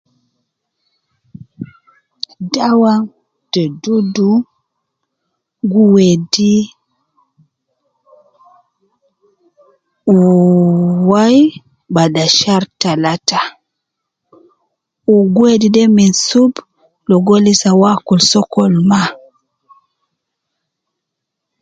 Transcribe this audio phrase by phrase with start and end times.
[2.53, 2.93] Dawa
[3.51, 4.31] te dudu
[5.71, 6.53] gi wedi
[10.13, 10.23] wu,
[11.09, 11.41] wayi
[11.95, 13.41] bada shar talata,
[15.09, 16.51] wu gi wedi de minsub
[17.09, 19.01] logo lisa uwo akul sokol mma.